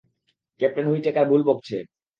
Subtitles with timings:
[0.59, 1.77] Captain Whittaker ভুল বকছে।